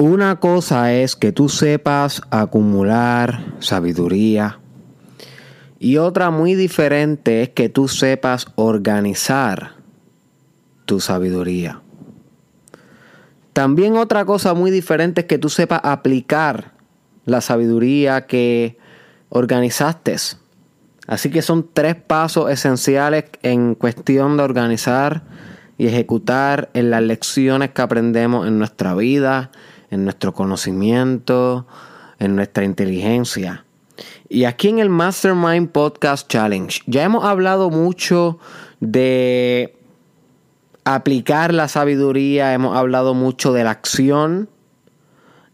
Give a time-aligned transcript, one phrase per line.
[0.00, 4.60] Una cosa es que tú sepas acumular sabiduría
[5.80, 9.72] y otra muy diferente es que tú sepas organizar
[10.84, 11.82] tu sabiduría.
[13.52, 16.74] También otra cosa muy diferente es que tú sepas aplicar
[17.24, 18.78] la sabiduría que
[19.30, 20.14] organizaste.
[21.08, 25.24] Así que son tres pasos esenciales en cuestión de organizar
[25.76, 29.50] y ejecutar en las lecciones que aprendemos en nuestra vida,
[29.90, 31.66] en nuestro conocimiento,
[32.18, 33.64] en nuestra inteligencia.
[34.28, 38.38] Y aquí en el Mastermind Podcast Challenge ya hemos hablado mucho
[38.80, 39.76] de
[40.84, 44.48] aplicar la sabiduría, hemos hablado mucho de la acción,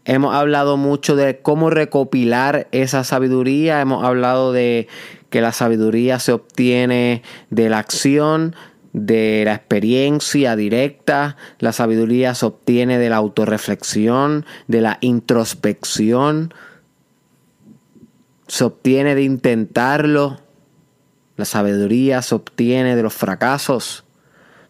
[0.05, 4.87] hemos hablado mucho de cómo recopilar esa sabiduría, hemos hablado de
[5.29, 8.55] que la sabiduría se obtiene de la acción,
[8.95, 16.53] de la experiencia directa, la sabiduría se obtiene de la autorreflexión, de la introspección,
[18.47, 20.39] se obtiene de intentarlo,
[21.35, 24.05] la sabiduría se obtiene de los fracasos,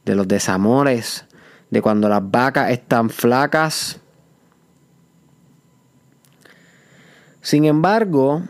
[0.06, 1.26] de los desamores,
[1.70, 4.00] de cuando las vacas están flacas.
[7.42, 8.42] Sin embargo,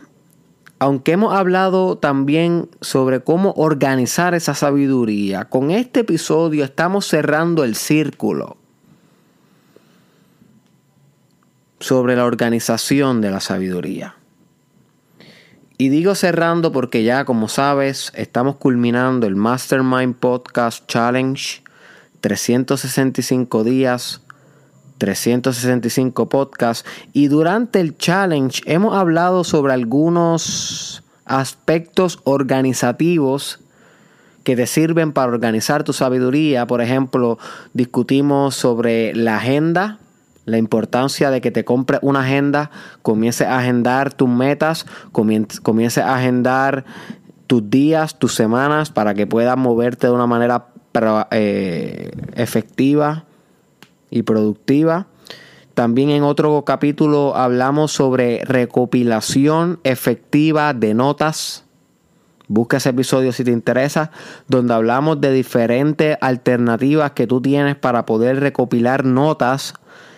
[0.78, 7.76] aunque hemos hablado también sobre cómo organizar esa sabiduría, con este episodio estamos cerrando el
[7.76, 8.58] círculo
[11.80, 14.16] sobre la organización de la sabiduría.
[15.78, 21.62] Y digo cerrando porque ya, como sabes, estamos culminando el Mastermind Podcast Challenge.
[22.22, 24.22] 365 días,
[24.98, 26.88] 365 podcasts.
[27.12, 33.60] Y durante el challenge hemos hablado sobre algunos aspectos organizativos
[34.44, 36.66] que te sirven para organizar tu sabiduría.
[36.66, 37.38] Por ejemplo,
[37.74, 39.98] discutimos sobre la agenda,
[40.44, 42.70] la importancia de que te compres una agenda,
[43.02, 46.84] comiences a agendar tus metas, comiences a agendar
[47.48, 50.68] tus días, tus semanas, para que puedas moverte de una manera
[51.32, 53.25] eh, efectiva
[54.10, 55.06] y productiva.
[55.74, 61.64] También en otro capítulo hablamos sobre recopilación efectiva de notas.
[62.48, 64.10] Busca ese episodio si te interesa,
[64.48, 69.74] donde hablamos de diferentes alternativas que tú tienes para poder recopilar notas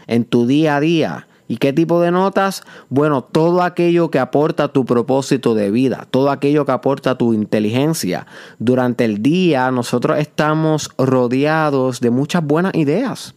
[0.06, 1.28] en tu día a día.
[1.48, 2.62] ¿Y qué tipo de notas?
[2.90, 8.26] Bueno, todo aquello que aporta tu propósito de vida, todo aquello que aporta tu inteligencia.
[8.58, 13.34] Durante el día nosotros estamos rodeados de muchas buenas ideas,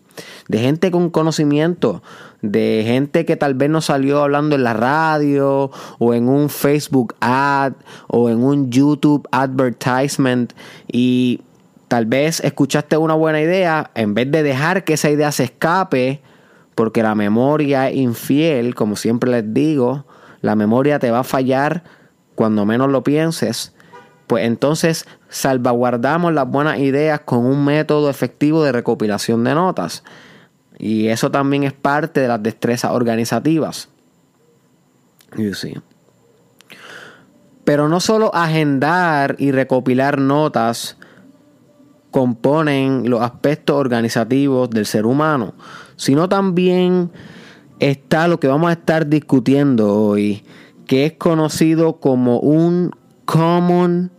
[0.47, 2.01] de gente con conocimiento,
[2.41, 7.15] de gente que tal vez nos salió hablando en la radio o en un Facebook
[7.19, 7.73] ad
[8.07, 10.53] o en un YouTube advertisement
[10.91, 11.41] y
[11.87, 16.21] tal vez escuchaste una buena idea, en vez de dejar que esa idea se escape,
[16.73, 20.05] porque la memoria es infiel, como siempre les digo,
[20.41, 21.83] la memoria te va a fallar
[22.35, 23.73] cuando menos lo pienses,
[24.27, 30.03] pues entonces salvaguardamos las buenas ideas con un método efectivo de recopilación de notas.
[30.77, 33.87] Y eso también es parte de las destrezas organizativas.
[37.63, 40.97] Pero no solo agendar y recopilar notas
[42.11, 45.53] componen los aspectos organizativos del ser humano,
[45.95, 47.09] sino también
[47.79, 50.43] está lo que vamos a estar discutiendo hoy,
[50.87, 52.91] que es conocido como un
[53.23, 54.11] Common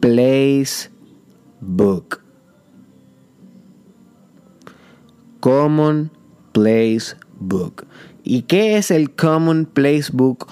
[0.00, 0.90] Place
[1.60, 2.22] Book.
[5.40, 6.10] Common
[6.52, 7.86] Place Book.
[8.24, 10.46] ¿Y qué es el Common Place Book?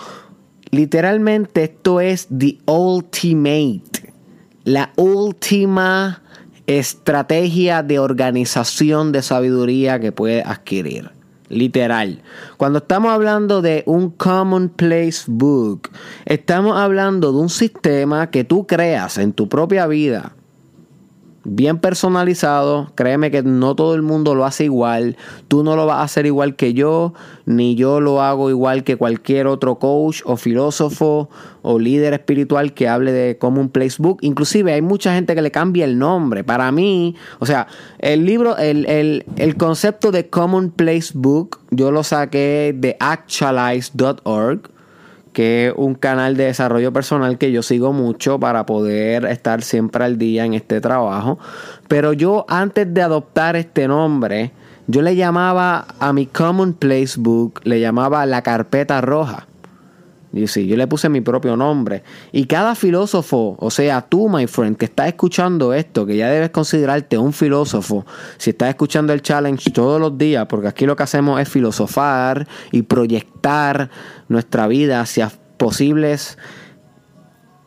[0.70, 4.12] Literalmente esto es the ultimate,
[4.64, 6.22] la última
[6.66, 11.17] estrategia de organización de sabiduría que puede adquirir.
[11.48, 12.22] Literal.
[12.56, 15.90] Cuando estamos hablando de un commonplace book,
[16.26, 20.34] estamos hablando de un sistema que tú creas en tu propia vida
[21.44, 22.92] bien personalizado.
[22.94, 25.16] Créeme que no todo el mundo lo hace igual.
[25.48, 27.14] Tú no lo vas a hacer igual que yo,
[27.46, 31.28] ni yo lo hago igual que cualquier otro coach o filósofo
[31.62, 34.18] o líder espiritual que hable de Common Place Book.
[34.22, 36.44] Inclusive hay mucha gente que le cambia el nombre.
[36.44, 37.66] Para mí, o sea,
[37.98, 44.77] el libro, el, el, el concepto de Common Place Book, yo lo saqué de actualize.org
[45.32, 50.04] que es un canal de desarrollo personal que yo sigo mucho para poder estar siempre
[50.04, 51.38] al día en este trabajo.
[51.88, 54.52] Pero yo antes de adoptar este nombre,
[54.86, 59.46] yo le llamaba a mi Common Place Book, le llamaba la carpeta roja.
[60.46, 62.02] Sí, yo le puse mi propio nombre.
[62.32, 66.50] Y cada filósofo, o sea, tú, my friend, que estás escuchando esto, que ya debes
[66.50, 68.06] considerarte un filósofo,
[68.36, 72.46] si estás escuchando el challenge todos los días, porque aquí lo que hacemos es filosofar
[72.70, 73.90] y proyectar
[74.28, 76.38] nuestra vida hacia posibles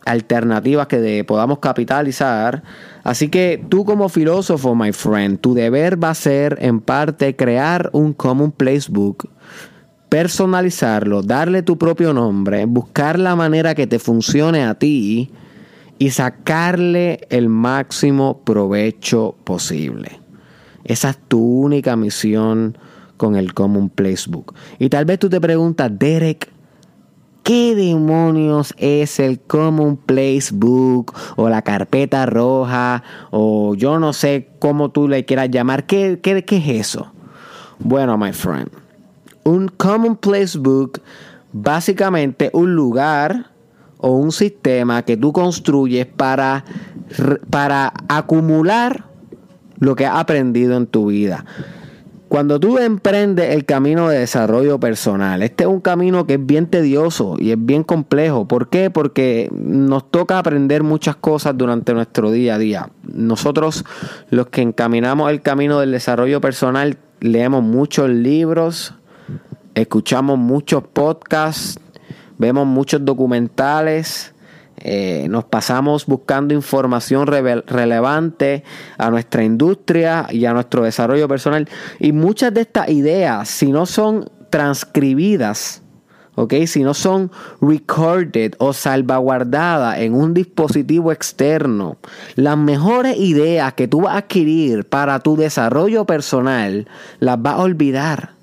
[0.06, 2.64] alternativas que podamos capitalizar.
[3.04, 7.90] Así que tú como filósofo, my friend, tu deber va a ser en parte crear
[7.94, 9.30] un common placebook
[10.12, 15.32] personalizarlo, darle tu propio nombre, buscar la manera que te funcione a ti
[16.00, 20.20] y sacarle el máximo provecho posible.
[20.84, 22.78] Esa es tu única misión
[23.16, 24.54] con el Common Placebook.
[24.80, 26.52] Y tal vez tú te preguntas, Derek,
[27.44, 34.92] ¿qué demonios es el Common Placebook o la carpeta roja o yo no sé cómo
[34.92, 35.86] tú le quieras llamar?
[35.86, 37.14] ¿Qué, qué, qué es eso?
[37.80, 38.70] Bueno, my friend,
[39.44, 41.02] un Commonplace Book,
[41.54, 43.52] básicamente un lugar
[43.98, 46.66] o un sistema que tú construyes para,
[47.50, 49.06] para acumular
[49.80, 51.46] lo que has aprendido en tu vida.
[52.32, 56.66] Cuando tú emprendes el camino de desarrollo personal, este es un camino que es bien
[56.66, 58.48] tedioso y es bien complejo.
[58.48, 58.90] ¿Por qué?
[58.90, 62.90] Porque nos toca aprender muchas cosas durante nuestro día a día.
[63.04, 63.84] Nosotros,
[64.30, 68.94] los que encaminamos el camino del desarrollo personal, leemos muchos libros,
[69.76, 71.80] escuchamos muchos podcasts,
[72.38, 74.34] vemos muchos documentales,
[74.84, 78.64] eh, nos pasamos buscando información relevante
[78.98, 81.70] a nuestra industria y a nuestro desarrollo personal.
[82.00, 85.82] Y muchas de estas ideas, si no son transcribidas,
[86.66, 87.30] Si no son
[87.62, 91.98] recorded o salvaguardadas en un dispositivo externo,
[92.36, 96.88] las mejores ideas que tú vas a adquirir para tu desarrollo personal
[97.20, 98.41] las vas a olvidar.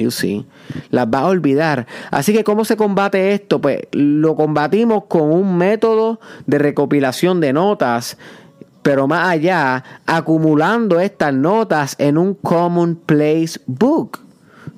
[0.00, 0.46] You see.
[0.90, 1.86] Las va a olvidar.
[2.10, 3.60] Así que, ¿cómo se combate esto?
[3.60, 8.16] Pues lo combatimos con un método de recopilación de notas,
[8.82, 14.18] pero más allá, acumulando estas notas en un Commonplace Book.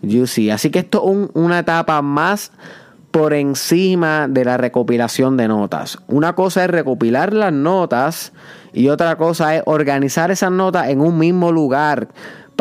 [0.03, 0.51] You see.
[0.51, 2.51] Así que esto es una etapa más
[3.13, 5.99] por encima de la recopilación de notas.
[6.09, 8.33] Una cosa es recopilar las notas
[8.73, 12.09] y otra cosa es organizar esas notas en un mismo lugar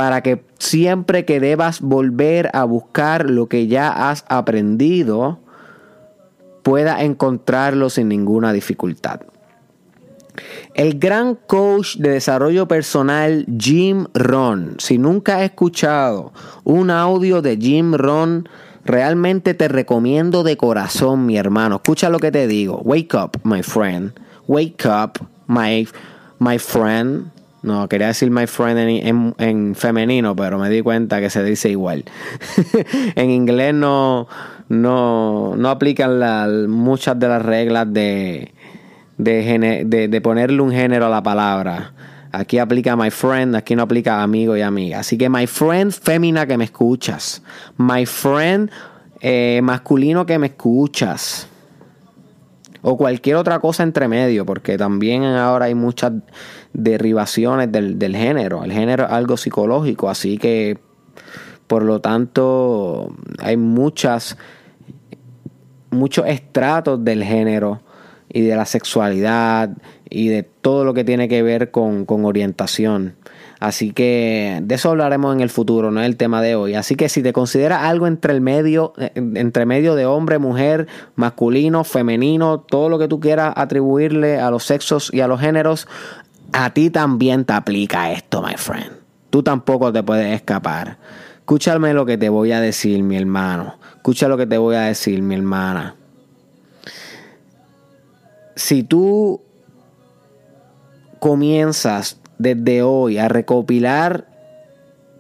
[0.01, 5.37] para que siempre que debas volver a buscar lo que ya has aprendido,
[6.63, 9.21] pueda encontrarlo sin ninguna dificultad.
[10.73, 16.33] El gran coach de desarrollo personal Jim Ron, si nunca has escuchado
[16.63, 18.49] un audio de Jim Ron,
[18.83, 21.75] realmente te recomiendo de corazón, mi hermano.
[21.75, 22.81] Escucha lo que te digo.
[22.83, 24.13] Wake up, my friend.
[24.47, 25.87] Wake up, my,
[26.39, 27.29] my friend.
[27.63, 32.05] No, quería decir my friend en, femenino, pero me di cuenta que se dice igual.
[33.15, 34.27] en inglés no,
[34.67, 38.51] no, no aplican muchas de las reglas de,
[39.17, 41.93] de, de, ponerle un género a la palabra.
[42.31, 44.99] Aquí aplica my friend, aquí no aplica amigo y amiga.
[44.99, 47.43] Así que my friend fémina que me escuchas.
[47.77, 48.71] My friend
[49.19, 51.47] eh, masculino que me escuchas
[52.81, 56.13] o cualquier otra cosa entre medio, porque también ahora hay muchas
[56.73, 58.63] derivaciones del, género.
[58.63, 60.79] El género es algo psicológico, así que
[61.67, 64.37] por lo tanto hay muchas
[65.91, 67.81] muchos estratos del género
[68.33, 69.69] y de la sexualidad
[70.09, 73.15] y de todo lo que tiene que ver con, con orientación.
[73.61, 76.73] Así que de eso hablaremos en el futuro, no es el tema de hoy.
[76.73, 80.87] Así que si te consideras algo entre el medio, eh, entre medio de hombre, mujer,
[81.15, 85.87] masculino, femenino, todo lo que tú quieras atribuirle a los sexos y a los géneros,
[86.53, 88.93] a ti también te aplica esto, my friend.
[89.29, 90.97] Tú tampoco te puedes escapar.
[91.37, 93.75] Escúchame lo que te voy a decir, mi hermano.
[93.95, 95.95] Escucha lo que te voy a decir, mi hermana.
[98.55, 99.41] Si tú
[101.19, 104.27] comienzas desde hoy a recopilar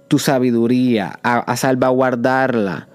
[0.07, 2.89] tu sabiduría, a, salvaguardarla,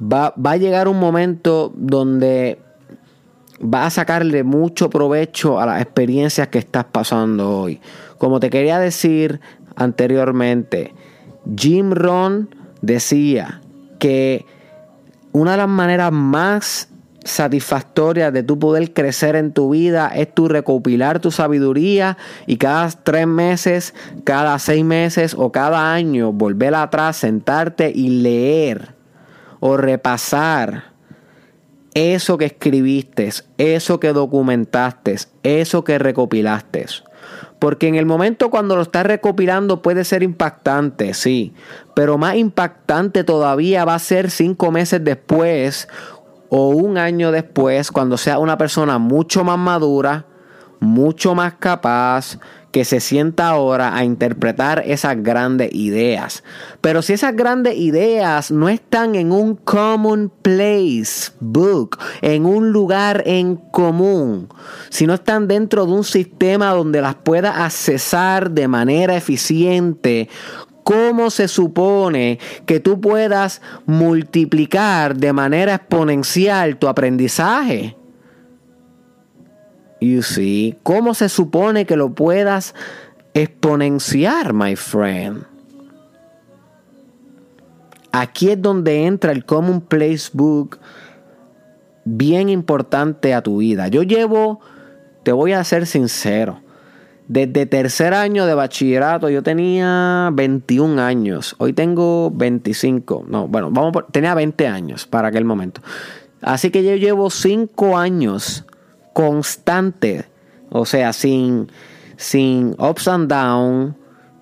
[0.00, 2.58] va, va, a llegar un momento donde
[3.62, 7.80] va a sacarle mucho provecho a las experiencias que estás pasando hoy.
[8.16, 9.40] Como te quería decir
[9.76, 10.94] anteriormente,
[11.56, 13.60] Jim Ron decía
[13.98, 14.46] que
[15.32, 16.88] una de las maneras más
[17.28, 22.90] satisfactoria de tu poder crecer en tu vida es tu recopilar tu sabiduría y cada
[22.90, 23.94] tres meses,
[24.24, 28.94] cada seis meses o cada año volver atrás, sentarte y leer
[29.60, 30.92] o repasar
[31.94, 36.86] eso que escribiste, eso que documentaste, eso que recopilaste.
[37.58, 41.52] Porque en el momento cuando lo estás recopilando puede ser impactante, sí.
[41.94, 45.88] Pero más impactante todavía va a ser cinco meses después
[46.48, 50.26] o un año después, cuando sea una persona mucho más madura,
[50.80, 52.38] mucho más capaz,
[52.72, 56.44] que se sienta ahora a interpretar esas grandes ideas.
[56.80, 63.22] Pero si esas grandes ideas no están en un common place book, en un lugar
[63.26, 64.48] en común,
[64.90, 70.28] si no están dentro de un sistema donde las pueda accesar de manera eficiente,
[70.88, 77.94] ¿Cómo se supone que tú puedas multiplicar de manera exponencial tu aprendizaje?
[80.00, 82.74] You see, ¿cómo se supone que lo puedas
[83.34, 85.44] exponenciar, my friend?
[88.10, 90.78] Aquí es donde entra el Common Place Book
[92.06, 93.88] bien importante a tu vida.
[93.88, 94.60] Yo llevo,
[95.22, 96.62] te voy a ser sincero,
[97.28, 101.54] desde tercer año de bachillerato yo tenía 21 años.
[101.58, 103.26] Hoy tengo 25.
[103.28, 105.82] No, bueno, vamos tenía 20 años para aquel momento.
[106.40, 108.64] Así que yo llevo 5 años
[109.12, 110.24] constante,
[110.70, 111.70] o sea, sin,
[112.16, 113.94] sin ups and downs,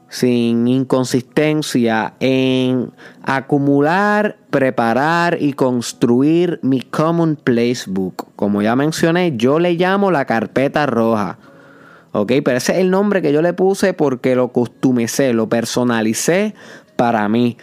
[0.08, 8.28] sin inconsistencia en acumular, preparar y construir mi Common Place Book.
[8.36, 11.38] Como ya mencioné, yo le llamo la carpeta roja.
[12.16, 12.32] ¿Ok?
[12.42, 16.54] Pero ese es el nombre que yo le puse porque lo customicé, lo personalicé
[16.96, 17.58] para mí.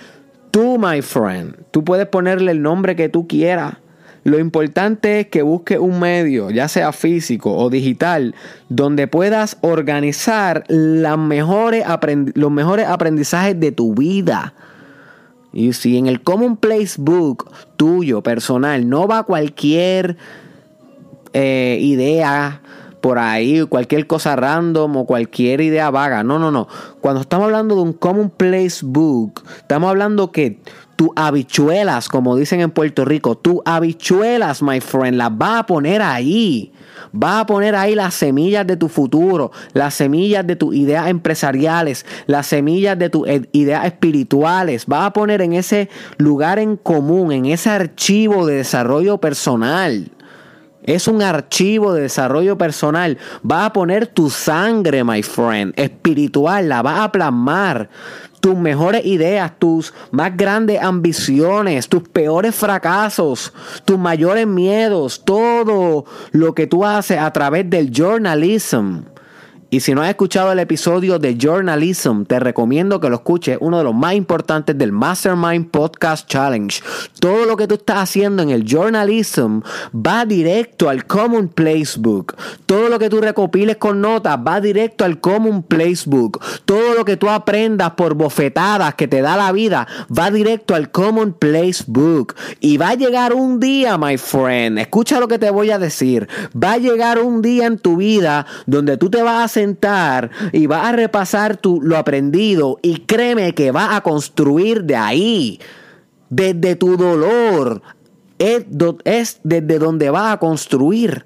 [0.52, 3.78] Tú, my friend, tú puedes ponerle el nombre que tú quieras.
[4.24, 8.36] Lo importante es que busques un medio, ya sea físico o digital,
[8.70, 11.84] donde puedas organizar los mejores
[12.88, 14.54] aprendizajes de tu vida.
[15.52, 20.16] Y si en el Common Place Book tuyo, personal, no va cualquier
[21.34, 22.62] eh, idea
[23.04, 26.24] por ahí, cualquier cosa random o cualquier idea vaga.
[26.24, 26.70] No, no, no.
[27.02, 30.62] Cuando estamos hablando de un Common Place Book, estamos hablando que
[30.96, 36.02] tu habichuelas, como dicen en Puerto Rico, tu habichuelas, my friend, las va a poner
[36.02, 36.72] ahí.
[37.14, 42.06] Va a poner ahí las semillas de tu futuro, las semillas de tus ideas empresariales,
[42.26, 44.86] las semillas de tus ideas espirituales.
[44.90, 50.10] Va a poner en ese lugar en común, en ese archivo de desarrollo personal.
[50.84, 53.18] Es un archivo de desarrollo personal.
[53.50, 57.90] Va a poner tu sangre, my friend, espiritual, la va a plasmar
[58.42, 63.54] tus mejores ideas, tus más grandes ambiciones, tus peores fracasos,
[63.86, 69.13] tus mayores miedos, todo lo que tú haces a través del journalism
[69.74, 73.80] y si no has escuchado el episodio de Journalism, te recomiendo que lo escuches, uno
[73.80, 76.80] de los más importantes del Mastermind Podcast Challenge.
[77.20, 79.62] Todo lo que tú estás haciendo en el Journalism
[79.92, 82.36] va directo al Common Place Book.
[82.68, 86.40] Todo lo que tú recopiles con notas va directo al Common Place Book.
[86.66, 90.92] Todo lo que tú aprendas por bofetadas que te da la vida va directo al
[90.92, 92.36] Common Place Book.
[92.60, 96.30] Y va a llegar un día, my friend, escucha lo que te voy a decir.
[96.56, 99.48] Va a llegar un día en tu vida donde tú te vas a
[100.52, 105.60] y va a repasar tu, lo aprendido y créeme que va a construir de ahí,
[106.30, 107.82] desde tu dolor,
[108.40, 108.66] es,
[109.06, 111.26] es desde donde va a construir.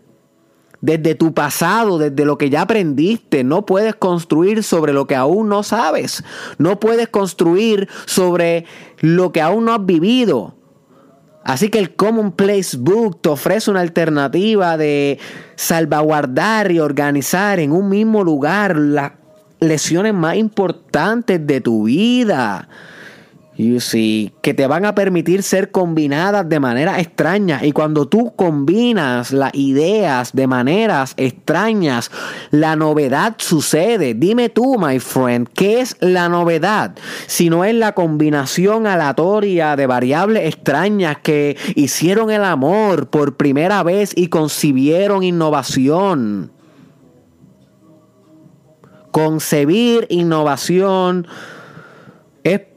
[0.79, 5.49] Desde tu pasado, desde lo que ya aprendiste, no puedes construir sobre lo que aún
[5.49, 6.23] no sabes.
[6.59, 8.65] No puedes construir sobre
[8.99, 10.56] lo que aún no has vivido.
[11.47, 15.17] Así que el Common Place Book te ofrece una alternativa de
[15.55, 19.13] salvaguardar y organizar en un mismo lugar las
[19.61, 22.67] lesiones más importantes de tu vida.
[23.57, 27.65] You see, que te van a permitir ser combinadas de manera extraña.
[27.65, 32.11] Y cuando tú combinas las ideas de maneras extrañas,
[32.51, 34.13] la novedad sucede.
[34.13, 36.95] Dime tú, my friend, ¿qué es la novedad?
[37.25, 43.81] Si no es la combinación aleatoria de variables extrañas que hicieron el amor por primera
[43.81, 46.51] vez y concibieron innovación.
[49.09, 51.25] Concebir innovación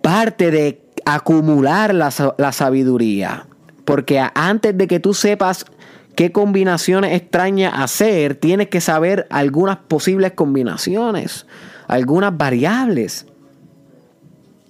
[0.03, 3.47] parte de acumular la, sabiduría.
[3.85, 5.67] Porque antes de que tú sepas
[6.15, 11.47] qué combinaciones extrañas hacer, tienes que saber algunas posibles combinaciones,
[11.89, 13.27] algunas variables.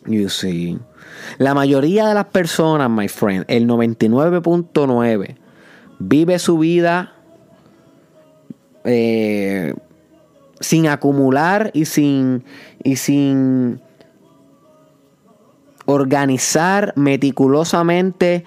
[0.06, 0.78] You see.
[1.38, 5.36] La mayoría de las personas, my friend, el 99.9,
[5.98, 7.12] vive su vida
[8.84, 9.74] eh,
[10.60, 12.44] sin acumular y sin,
[12.82, 13.82] y sin
[15.90, 18.44] organizar meticulosamente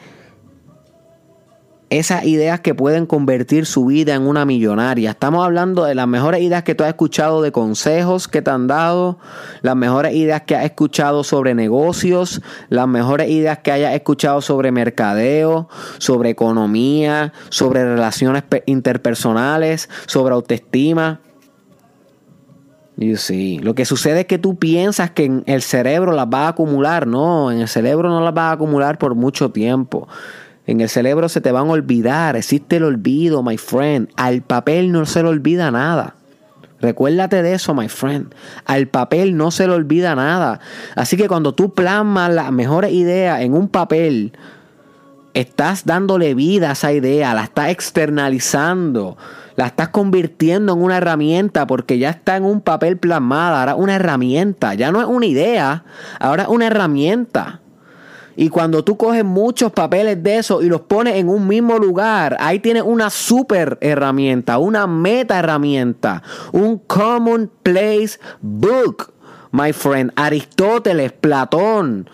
[1.90, 5.12] esas ideas que pueden convertir su vida en una millonaria.
[5.12, 8.66] Estamos hablando de las mejores ideas que tú has escuchado de consejos que te han
[8.66, 9.20] dado,
[9.62, 14.72] las mejores ideas que has escuchado sobre negocios, las mejores ideas que hayas escuchado sobre
[14.72, 15.70] mercadeo,
[16.00, 21.20] sobre economía, sobre relaciones interpersonales, sobre autoestima.
[22.96, 23.60] You see.
[23.60, 27.08] Lo que sucede es que tú piensas que en el cerebro las vas a acumular.
[27.08, 30.08] No, en el cerebro no las vas a acumular por mucho tiempo.
[30.68, 32.36] En el cerebro se te van a olvidar.
[32.36, 34.10] Existe el olvido, my friend.
[34.16, 36.16] Al papel no se le olvida nada.
[36.80, 38.34] Recuérdate de eso, my friend.
[38.66, 40.60] Al papel no se le olvida nada.
[40.96, 44.34] Así que cuando tú plasmas las mejores ideas en un papel,
[45.34, 49.18] estás dándole vida a esa idea, la estás externalizando
[49.56, 53.96] la estás convirtiendo en una herramienta porque ya está en un papel plasmada, ahora una
[53.96, 55.84] herramienta, ya no es una idea,
[56.20, 57.62] ahora es una herramienta.
[58.36, 62.36] Y cuando tú coges muchos papeles de eso y los pones en un mismo lugar,
[62.40, 69.14] ahí tienes una super herramienta, una meta herramienta, un common place book,
[69.52, 70.12] my friend.
[70.16, 72.10] Aristóteles, Platón,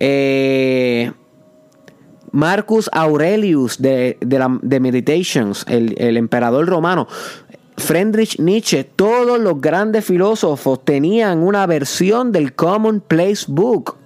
[0.00, 1.12] eh,
[2.32, 7.06] Marcus Aurelius de, de, Meditations, el, el emperador romano,
[7.76, 13.96] Friedrich Nietzsche, todos los grandes filósofos tenían una versión del Commonplace Book.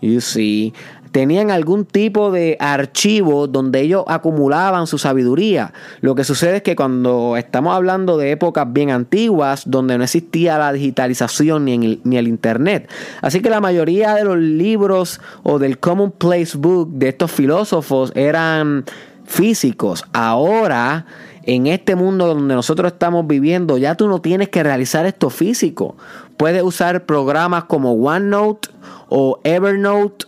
[0.00, 0.72] You see,
[1.12, 5.72] tenían algún tipo de archivo donde ellos acumulaban su sabiduría.
[6.00, 10.58] Lo que sucede es que cuando estamos hablando de épocas bien antiguas, donde no existía
[10.58, 12.90] la digitalización ni, el, ni el Internet,
[13.20, 18.84] así que la mayoría de los libros o del Commonplace Book de estos filósofos eran
[19.24, 20.04] físicos.
[20.12, 21.06] Ahora
[21.44, 25.96] en este mundo donde nosotros estamos viviendo, ya tú no tienes que realizar esto físico.
[26.36, 28.68] Puedes usar programas como OneNote
[29.08, 30.26] o Evernote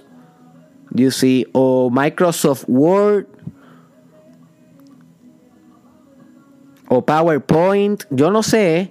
[0.94, 3.26] you see, o Microsoft Word,
[6.88, 8.90] o PowerPoint, yo no sé,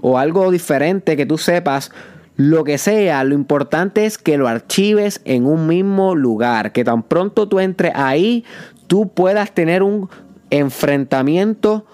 [0.00, 1.90] o algo diferente que tú sepas,
[2.36, 7.02] lo que sea, lo importante es que lo archives en un mismo lugar, que tan
[7.02, 8.44] pronto tú entres ahí,
[8.86, 10.08] tú puedas tener un
[10.50, 11.86] enfrentamiento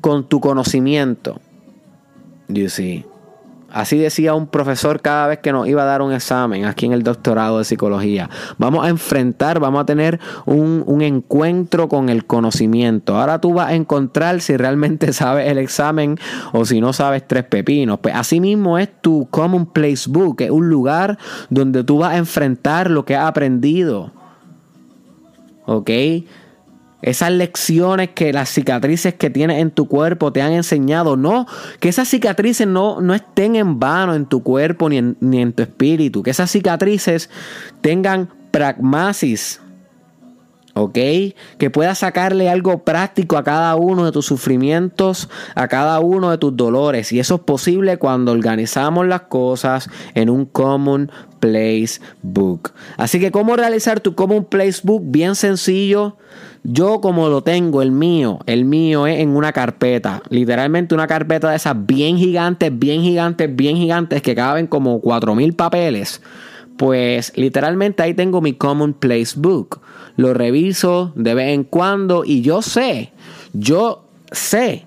[0.00, 1.40] con tu conocimiento.
[2.48, 3.04] You see.
[3.74, 6.92] Así decía un profesor cada vez que nos iba a dar un examen aquí en
[6.92, 8.30] el doctorado de psicología.
[8.56, 13.16] Vamos a enfrentar, vamos a tener un, encuentro con el conocimiento.
[13.16, 16.16] Ahora tú vas a encontrar si realmente sabes el examen
[16.52, 17.98] o si no sabes tres pepinos.
[17.98, 21.18] Pues así mismo es tu Common Place Book, es un lugar
[21.50, 24.12] donde tú vas a enfrentar lo que has aprendido.
[25.66, 25.90] ¿Ok?
[27.04, 31.16] Esas lecciones que las cicatrices que tienes en tu cuerpo te han enseñado.
[31.16, 31.46] No,
[31.78, 35.52] que esas cicatrices no, no estén en vano en tu cuerpo ni en, ni en
[35.52, 36.22] tu espíritu.
[36.22, 37.28] Que esas cicatrices
[37.82, 39.60] tengan pragmasis.
[40.76, 40.98] ¿Ok?
[41.58, 46.38] Que puedas sacarle algo práctico a cada uno de tus sufrimientos, a cada uno de
[46.38, 47.12] tus dolores.
[47.12, 52.72] Y eso es posible cuando organizamos las cosas en un Common Place Book.
[52.96, 55.02] Así que, ¿cómo realizar tu Common Place Book?
[55.04, 56.16] Bien sencillo.
[56.66, 61.50] Yo como lo tengo, el mío, el mío es en una carpeta, literalmente una carpeta
[61.50, 66.22] de esas bien gigantes, bien gigantes, bien gigantes que caben como 4000 papeles.
[66.78, 69.82] Pues literalmente ahí tengo mi Common Place Book.
[70.16, 73.12] Lo reviso de vez en cuando y yo sé,
[73.52, 74.86] yo sé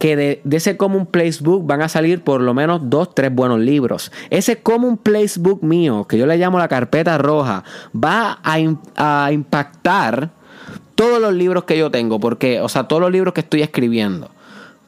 [0.00, 3.60] que de, ese Common Place Book van a salir por lo menos dos, tres buenos
[3.60, 4.10] libros.
[4.30, 7.62] Ese Common Place Book mío, que yo le llamo la carpeta roja,
[7.94, 10.41] va a impactar
[11.02, 14.30] todos los libros que yo tengo, porque, o sea, todos los libros que estoy escribiendo.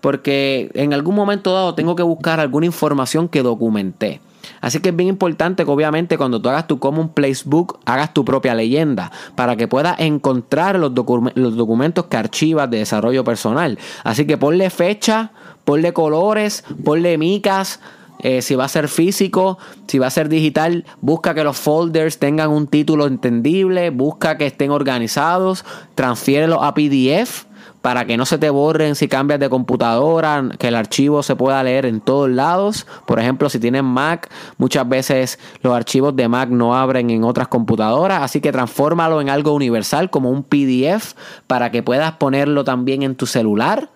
[0.00, 4.20] Porque en algún momento dado tengo que buscar alguna información que documenté.
[4.61, 8.14] Así que es bien importante que obviamente cuando tú hagas tu Common Place Book, hagas
[8.14, 10.92] tu propia leyenda para que puedas encontrar los,
[11.35, 13.79] los documentos que archivas de desarrollo personal.
[14.05, 15.33] Así que ponle fecha,
[15.64, 17.81] ponle colores, ponle micas,
[18.20, 22.18] eh, si va a ser físico, si va a ser digital, busca que los folders
[22.18, 27.44] tengan un título entendible, busca que estén organizados, transfiérelos a PDF
[27.85, 31.62] para que no se te borren si cambias de computadora, que el archivo se pueda
[31.62, 32.87] leer en todos lados.
[33.05, 37.48] Por ejemplo, si tienes Mac, muchas veces los archivos de Mac no abren en otras
[37.48, 41.12] computadoras, así que transfórmalo en algo universal como un PDF
[41.46, 43.90] para que puedas ponerlo también en tu celular.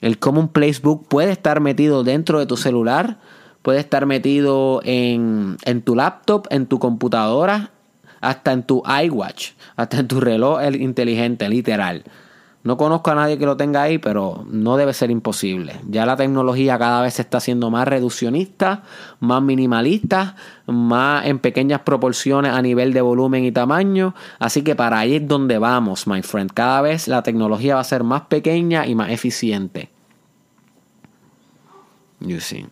[0.00, 3.18] El Common Place Book puede estar metido dentro de tu celular
[3.66, 7.72] Puede estar metido en, tu laptop, en tu computadora,
[8.20, 12.04] hasta en tu iWatch, hasta en tu reloj inteligente, literal.
[12.62, 15.80] No conozco a nadie que lo tenga ahí, pero no debe ser imposible.
[15.88, 18.84] Ya la tecnología cada vez se está haciendo más reduccionista,
[19.18, 24.14] más minimalista, más en pequeñas proporciones a nivel de volumen y tamaño.
[24.38, 26.52] Así que para ahí es donde vamos, my friend.
[26.52, 29.90] Cada vez la tecnología va a ser más pequeña y más eficiente.
[32.20, 32.66] You see.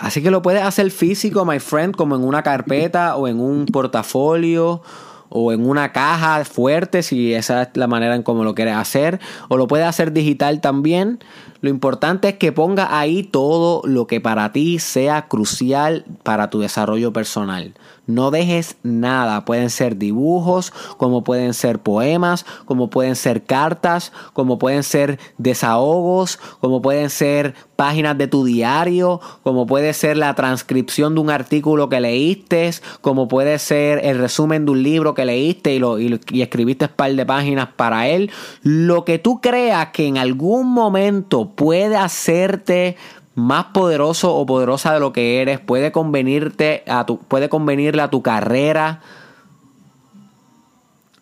[0.00, 3.66] Así que lo puedes hacer físico, my friend, como en una carpeta o en un
[3.66, 4.82] portafolio
[5.28, 9.20] o en una caja fuerte, si esa es la manera en cómo lo quieres hacer,
[9.48, 11.18] o lo puedes hacer digital también.
[11.60, 16.60] Lo importante es que ponga ahí todo lo que para ti sea crucial para tu
[16.60, 17.74] desarrollo personal.
[18.06, 19.44] No dejes nada.
[19.44, 26.38] Pueden ser dibujos, como pueden ser poemas, como pueden ser cartas, como pueden ser desahogos,
[26.60, 31.88] como pueden ser páginas de tu diario, como puede ser la transcripción de un artículo
[31.88, 36.18] que leíste, como puede ser el resumen de un libro que leíste y, lo, y,
[36.40, 38.30] escribiste un par de páginas para él.
[38.62, 42.96] Lo que tú creas que en algún momento puede hacerte
[43.36, 48.10] más poderoso o poderosa de lo que eres, puede convenirte a tu, puede convenirle a
[48.10, 49.02] tu carrera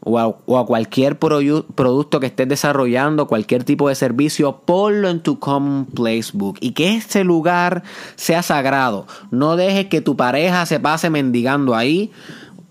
[0.04, 5.86] o a, cualquier producto que estés desarrollando, cualquier tipo de servicio, ponlo en tu Common
[5.86, 7.82] Place Book y que ese lugar
[8.14, 9.06] sea sagrado.
[9.30, 12.12] No dejes que tu pareja se pase mendigando ahí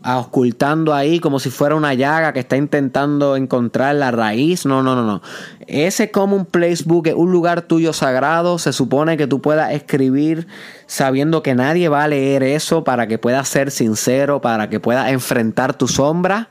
[0.05, 4.65] ocultando ahí como si fuera una llaga que está intentando encontrar la raíz.
[4.65, 5.21] No, no, no, no.
[5.67, 8.59] Ese Common Place Book es un lugar tuyo sagrado.
[8.59, 10.47] Se supone que tú puedas escribir
[10.87, 15.09] sabiendo que nadie va a leer eso para que puedas ser sincero, para que puedas
[15.09, 16.49] enfrentar tu sombra,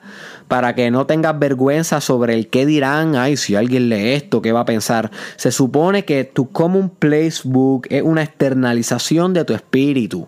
[0.49, 3.17] para que no tengas vergüenza sobre el qué dirán.
[3.17, 5.11] Ay, si alguien lee esto, ¿qué va a pensar?
[5.37, 10.27] Se supone que tu Common Place Book es una externalización de tu espíritu.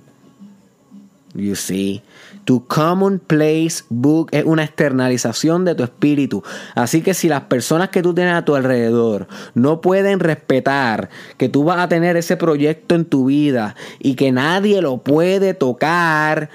[1.34, 2.02] You see.
[2.44, 6.42] Tu Common Place Book es una externalización de tu espíritu.
[6.74, 11.48] Así que si las personas que tú tienes a tu alrededor no pueden respetar que
[11.48, 16.50] tú vas a tener ese proyecto en tu vida y que nadie lo puede tocar,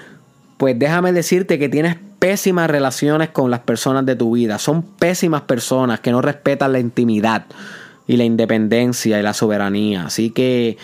[0.58, 4.58] pues déjame decirte que tienes pésimas relaciones con las personas de tu vida.
[4.58, 7.46] Son pésimas personas que no respetan la intimidad
[8.06, 10.04] y la independencia y la soberanía.
[10.06, 10.76] Así que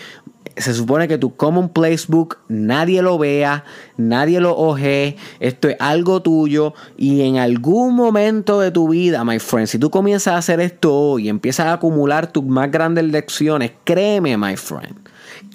[0.57, 3.63] se supone que tu Common Place Book nadie lo vea,
[3.97, 9.39] nadie lo oje, esto es algo tuyo y en algún momento de tu vida, my
[9.39, 13.71] friend, si tú comienzas a hacer esto y empiezas a acumular tus más grandes lecciones,
[13.83, 14.95] créeme, my friend,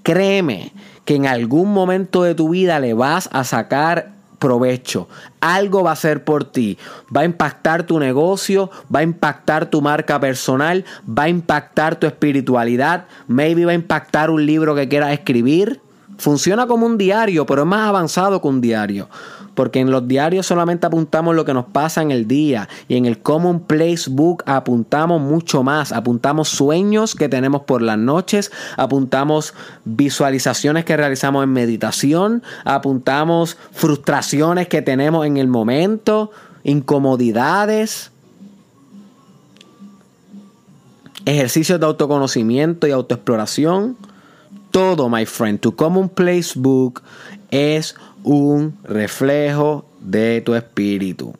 [0.02, 0.72] créeme
[1.04, 5.06] que en algún momento de tu vida le vas a sacar provecho.
[5.40, 6.76] Algo va a ser por ti.
[7.16, 12.08] Va a impactar tu negocio, va a impactar tu marca personal, va a impactar tu
[12.08, 15.80] espiritualidad, maybe va a impactar un libro que quieras escribir.
[16.18, 19.08] Funciona como un diario, pero es más avanzado que un diario
[19.54, 22.68] porque en los diarios solamente apuntamos lo que nos pasa en el día.
[22.88, 27.98] Y en el Common Place Book apuntamos mucho más, apuntamos sueños que tenemos por las
[27.98, 36.30] noches, apuntamos visualizaciones que realizamos en meditación, apuntamos frustraciones que tenemos en el momento,
[36.64, 38.10] incomodidades,
[41.24, 43.96] ejercicios de autoconocimiento y autoexploración.
[44.70, 47.02] Todo, my friend, tu Common Place Book
[47.50, 51.34] es un reflejo de tu espíritu.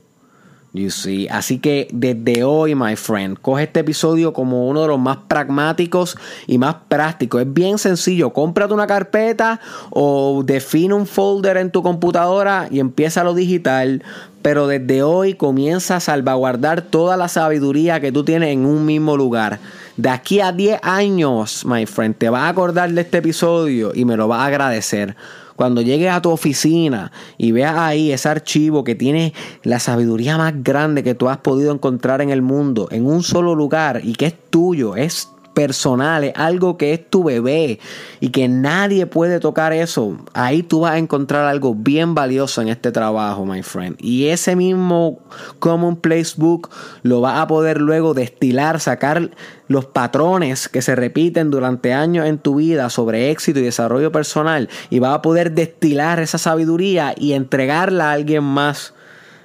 [0.75, 1.29] You see?
[1.29, 6.17] Así que desde hoy, my friend, coge este episodio como uno de los más pragmáticos
[6.47, 7.43] y más prácticos.
[7.43, 8.33] Es bien sencillo.
[8.33, 14.03] Cómprate una carpeta o define un folder en tu computadora y empieza lo digital.
[14.41, 19.19] Pero desde hoy comienza a salvaguardar toda la sabiduría que tú tienes en un mismo
[19.19, 19.59] lugar.
[19.99, 24.07] De aquí a 10 años, my friend, te vas a acordar de este episodio y
[24.07, 25.17] me lo vas a agradecer.
[25.57, 30.55] Cuando llegues a tu oficina y veas ahí ese archivo que tiene la sabiduría más
[30.63, 34.27] grande que tú has podido encontrar en el mundo, en un solo lugar y que
[34.27, 37.79] es tuyo, es personal, es algo que es tu bebé
[38.21, 42.69] y que nadie puede tocar eso, ahí tú vas a encontrar algo bien valioso en
[42.69, 43.97] este trabajo, my friend.
[44.01, 45.21] Y ese mismo
[45.59, 46.71] Common Place Book
[47.03, 49.31] lo vas a poder luego destilar, sacar
[49.69, 54.69] los patrones que se repiten durante años en tu vida sobre éxito y desarrollo personal
[54.91, 58.95] y vas a poder destilar esa sabiduría y entregarla a alguien más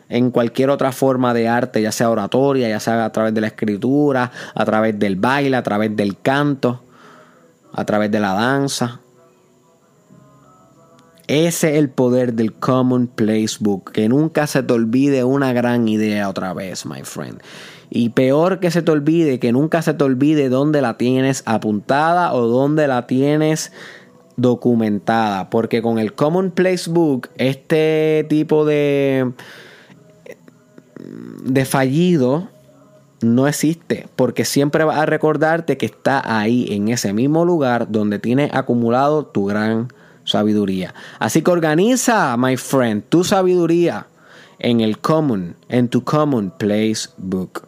[0.09, 3.47] en cualquier otra forma de arte, ya sea oratoria, ya sea a través de la
[3.47, 6.81] escritura, a través del baile, a través del canto,
[7.73, 9.01] a través de la danza.
[11.27, 13.91] Ese es el poder del Common Place Book.
[13.91, 17.41] Que nunca se te olvide una gran idea otra vez, my friend.
[17.89, 22.33] Y peor que se te olvide, que nunca se te olvide dónde la tienes apuntada
[22.33, 23.73] o dónde la tienes
[24.37, 25.49] documentada.
[25.49, 29.33] Porque con el Common Place Book, este tipo de
[30.99, 32.49] de fallido
[33.21, 38.19] no existe, porque siempre vas a recordarte que está ahí, en ese mismo lugar donde
[38.19, 39.91] tienes acumulado tu gran
[40.23, 40.93] sabiduría.
[41.19, 44.07] Así que organiza, my friend, tu sabiduría
[44.59, 47.67] en el common, en tu common place book.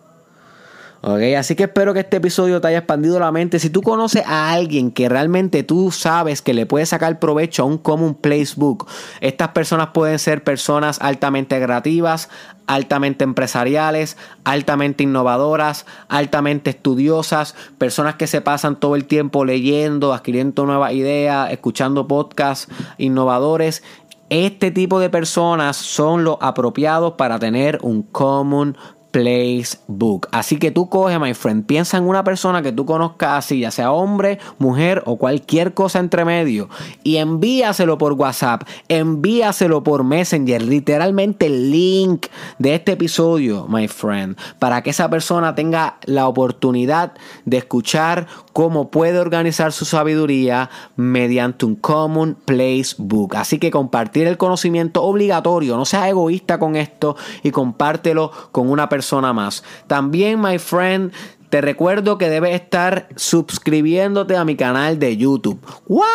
[1.02, 3.60] Así que espero que este episodio te haya expandido la mente.
[3.60, 7.66] Si tú conoces a alguien que realmente tú sabes que le puede sacar provecho a
[7.66, 8.86] un Common Place Book,
[9.22, 12.30] estas personas pueden ser personas altamente creativas,
[12.68, 20.66] altamente empresariales, altamente innovadoras, altamente estudiosas, personas que se pasan todo el tiempo leyendo, adquiriendo
[20.66, 23.84] nuevas ideas, escuchando podcasts innovadores.
[24.30, 28.78] Este tipo de personas son los apropiados para tener un Common
[29.12, 30.28] Place Book.
[30.32, 33.72] Así que tú coge, my friend, piensa en una persona que tú conozcas así, ya
[33.72, 36.70] sea hombre, mujer o cualquier cosa entre medio,
[37.04, 42.28] y envíaselo por WhatsApp, envíaselo por Messenger, literalmente el link
[42.60, 47.14] de este episodio, my friend, para que esa persona tenga la oportunidad
[47.46, 53.36] de escuchar cómo puede organizar su sabiduría mediante un Common Place Book.
[53.36, 58.88] Así que compartir el conocimiento obligatorio, no seas egoísta con esto y compártelo con una
[58.88, 58.99] persona
[59.34, 59.64] más.
[59.88, 61.12] También, my friend,
[61.50, 65.60] te recuerdo que debes estar suscribiéndote a mi canal de YouTube.
[65.88, 66.06] ¿What?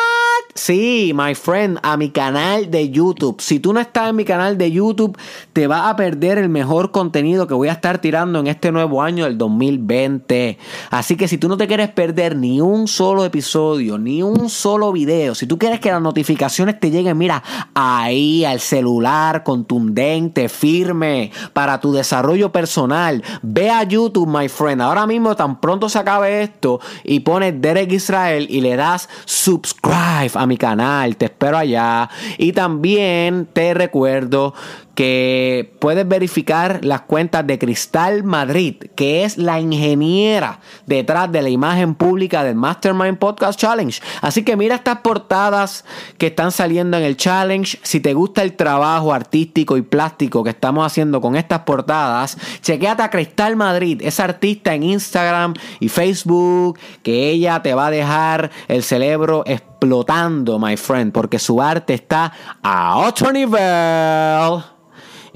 [0.54, 3.40] Sí, my friend, a mi canal de YouTube.
[3.40, 5.18] Si tú no estás en mi canal de YouTube,
[5.52, 9.02] te vas a perder el mejor contenido que voy a estar tirando en este nuevo
[9.02, 10.56] año del 2020.
[10.90, 14.92] Así que si tú no te quieres perder ni un solo episodio, ni un solo
[14.92, 17.42] video, si tú quieres que las notificaciones te lleguen, mira,
[17.74, 24.82] ahí al celular, contundente, firme, para tu desarrollo personal, ve a YouTube, my friend.
[24.82, 30.46] Ahora tan pronto se acabe esto y pones Derek Israel y le das subscribe a
[30.46, 31.16] mi canal.
[31.16, 32.10] Te espero allá.
[32.38, 34.54] Y también te recuerdo
[34.94, 41.48] que puedes verificar las cuentas de Cristal Madrid, que es la ingeniera detrás de la
[41.48, 44.00] imagen pública del Mastermind Podcast Challenge.
[44.20, 45.84] Así que mira estas portadas
[46.18, 47.78] que están saliendo en el challenge.
[47.82, 53.02] Si te gusta el trabajo artístico y plástico que estamos haciendo con estas portadas, chequeate
[53.02, 58.50] a Cristal Madrid, esa artista en Instagram y Facebook, que ella te va a dejar
[58.68, 64.62] el cerebro explotando, my friend, porque su arte está a otro nivel.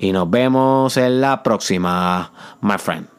[0.00, 2.30] Y nos vemos en la próxima,
[2.60, 3.17] my friend.